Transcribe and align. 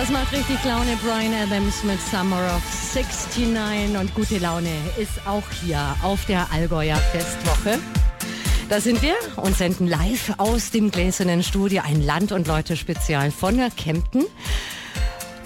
Das 0.00 0.10
macht 0.10 0.32
richtig 0.32 0.62
Laune, 0.62 0.96
Brian 1.02 1.34
Adams 1.34 1.82
mit 1.82 2.00
Summer 2.00 2.54
of 2.54 2.62
69 2.94 3.98
und 3.98 4.14
gute 4.14 4.38
Laune 4.38 4.70
ist 4.96 5.26
auch 5.26 5.42
hier 5.60 5.96
auf 6.04 6.24
der 6.26 6.46
Allgäuer 6.52 6.94
Festwoche. 6.94 7.80
Da 8.68 8.80
sind 8.80 9.02
wir 9.02 9.16
und 9.34 9.56
senden 9.56 9.88
live 9.88 10.34
aus 10.36 10.70
dem 10.70 10.92
gläsernen 10.92 11.42
Studio 11.42 11.82
ein 11.84 12.00
Land- 12.00 12.30
und 12.30 12.46
Leute-Spezial 12.46 13.32
von 13.32 13.60
Kempten. 13.76 14.24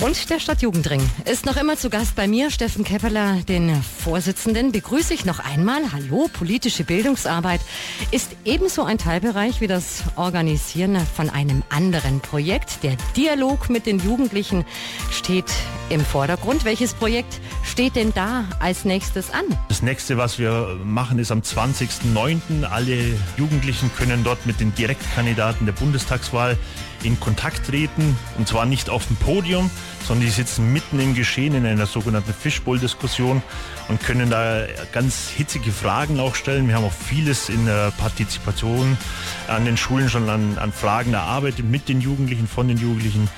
Und 0.02 0.30
der 0.30 0.40
Stadtjugendring 0.40 1.00
ist 1.30 1.46
noch 1.46 1.56
immer 1.56 1.76
zu 1.76 1.88
Gast 1.88 2.16
bei 2.16 2.26
mir. 2.26 2.50
Steffen 2.50 2.82
Keppeler, 2.82 3.36
den 3.46 3.80
Vorsitzenden, 3.82 4.72
begrüße 4.72 5.14
ich 5.14 5.24
noch 5.24 5.38
einmal. 5.38 5.92
Hallo, 5.92 6.28
politische 6.32 6.82
Bildungsarbeit 6.82 7.60
ist 8.10 8.32
ebenso 8.44 8.82
ein 8.82 8.98
Teilbereich 8.98 9.60
wie 9.60 9.68
das 9.68 10.02
Organisieren 10.16 10.98
von 11.14 11.30
einem 11.30 11.62
anderen 11.68 12.18
Projekt. 12.18 12.82
Der 12.82 12.96
Dialog 13.16 13.70
mit 13.70 13.86
den 13.86 14.00
Jugendlichen 14.00 14.64
steht 15.12 15.52
im 15.90 16.00
Vordergrund. 16.00 16.64
Welches 16.64 16.94
Projekt 16.94 17.40
steht 17.62 17.96
denn 17.96 18.12
da 18.14 18.44
als 18.60 18.84
nächstes 18.84 19.30
an? 19.30 19.44
Das 19.68 19.82
nächste, 19.82 20.16
was 20.16 20.38
wir 20.38 20.78
machen, 20.84 21.18
ist 21.18 21.30
am 21.30 21.40
20.09. 21.40 22.64
Alle 22.64 23.18
Jugendlichen 23.36 23.90
können 23.96 24.24
dort 24.24 24.46
mit 24.46 24.60
den 24.60 24.74
Direktkandidaten 24.74 25.66
der 25.66 25.72
Bundestagswahl 25.72 26.56
in 27.04 27.18
Kontakt 27.20 27.66
treten. 27.66 28.16
Und 28.38 28.48
zwar 28.48 28.66
nicht 28.66 28.90
auf 28.90 29.06
dem 29.06 29.16
Podium, 29.16 29.70
sondern 30.06 30.26
die 30.26 30.32
sitzen 30.32 30.72
mitten 30.72 31.00
im 31.00 31.14
Geschehen 31.14 31.54
in 31.54 31.66
einer 31.66 31.86
sogenannten 31.86 32.32
Fishbowl-Diskussion 32.32 33.42
und 33.88 34.00
können 34.00 34.30
da 34.30 34.66
ganz 34.92 35.28
hitzige 35.28 35.72
Fragen 35.72 36.20
auch 36.20 36.34
stellen. 36.34 36.68
Wir 36.68 36.76
haben 36.76 36.84
auch 36.84 36.92
vieles 36.92 37.48
in 37.48 37.66
der 37.66 37.90
Partizipation 37.92 38.96
an 39.48 39.64
den 39.64 39.76
Schulen 39.76 40.08
schon 40.08 40.28
an, 40.28 40.58
an 40.58 40.72
Fragen 40.72 41.14
erarbeitet 41.14 41.64
mit 41.66 41.88
den 41.88 42.00
Jugendlichen, 42.00 42.46
von 42.46 42.68
den 42.68 42.78
Jugendlichen. 42.78 43.28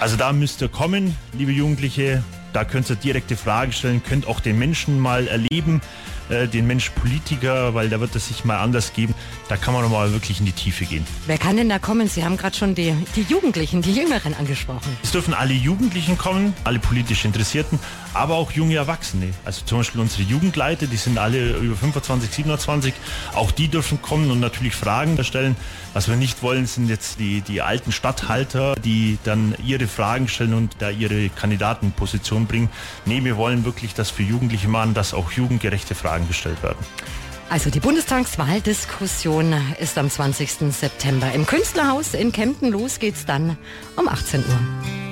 Also 0.00 0.16
da 0.16 0.32
müsst 0.32 0.62
ihr 0.62 0.68
kommen, 0.68 1.16
liebe 1.32 1.50
Jugendliche. 1.50 2.22
Da 2.52 2.64
könnt 2.64 2.88
ihr 2.88 2.96
direkte 2.96 3.36
Fragen 3.36 3.72
stellen, 3.72 4.02
könnt 4.02 4.26
auch 4.26 4.40
den 4.40 4.58
Menschen 4.58 4.98
mal 5.00 5.26
erleben, 5.26 5.80
äh, 6.28 6.46
den 6.46 6.66
Mensch 6.66 6.90
Politiker, 6.90 7.74
weil 7.74 7.88
da 7.88 8.00
wird 8.00 8.14
es 8.16 8.28
sich 8.28 8.44
mal 8.44 8.58
anders 8.58 8.92
geben. 8.92 9.14
Da 9.48 9.56
kann 9.56 9.74
man 9.74 9.82
nochmal 9.82 10.12
wirklich 10.12 10.40
in 10.40 10.46
die 10.46 10.52
Tiefe 10.52 10.84
gehen. 10.84 11.06
Wer 11.26 11.38
kann 11.38 11.56
denn 11.56 11.68
da 11.68 11.78
kommen? 11.78 12.08
Sie 12.08 12.24
haben 12.24 12.36
gerade 12.36 12.56
schon 12.56 12.74
die, 12.74 12.94
die 13.16 13.22
Jugendlichen, 13.22 13.82
die 13.82 13.92
Jüngeren 13.92 14.34
angesprochen. 14.34 14.96
Es 15.02 15.12
dürfen 15.12 15.34
alle 15.34 15.52
Jugendlichen 15.54 16.18
kommen, 16.18 16.54
alle 16.64 16.78
politisch 16.78 17.24
Interessierten, 17.24 17.78
aber 18.14 18.34
auch 18.34 18.52
junge 18.52 18.76
Erwachsene. 18.76 19.32
Also 19.44 19.64
zum 19.64 19.78
Beispiel 19.78 20.00
unsere 20.00 20.22
Jugendleiter, 20.22 20.86
die 20.86 20.96
sind 20.96 21.18
alle 21.18 21.56
über 21.56 21.76
25, 21.76 22.30
27. 22.30 22.94
Auch 23.34 23.50
die 23.50 23.68
dürfen 23.68 24.02
kommen 24.02 24.30
und 24.30 24.40
natürlich 24.40 24.74
Fragen 24.74 25.22
stellen. 25.24 25.56
Was 25.94 26.08
wir 26.08 26.16
nicht 26.16 26.42
wollen, 26.42 26.66
sind 26.66 26.88
jetzt 26.88 27.18
die, 27.18 27.40
die 27.40 27.62
alten 27.62 27.92
Stadthalter, 27.92 28.74
die 28.76 29.18
dann 29.24 29.54
ihre 29.64 29.86
Fragen 29.86 30.28
stellen 30.28 30.54
und 30.54 30.76
da 30.78 30.90
ihre 30.90 31.28
Kandidatenposition 31.28 32.46
bringen. 32.46 32.68
Nee, 33.04 33.24
wir 33.24 33.36
wollen 33.36 33.64
wirklich 33.64 33.94
das 33.94 34.10
für 34.10 34.22
Jugendliche 34.22 34.68
machen, 34.68 34.94
dass 34.94 35.14
auch 35.14 35.32
jugendgerechte 35.32 35.94
Fragen 35.94 36.17
gestellt 36.26 36.62
werden. 36.62 36.78
Also 37.50 37.70
die 37.70 37.80
Bundestagswahldiskussion 37.80 39.54
ist 39.80 39.96
am 39.96 40.10
20. 40.10 40.72
September 40.72 41.32
im 41.32 41.46
Künstlerhaus 41.46 42.12
in 42.14 42.32
Kempten. 42.32 42.70
Los 42.70 42.98
geht's 42.98 43.24
dann 43.24 43.56
um 43.96 44.08
18 44.08 44.40
Uhr. 44.40 45.08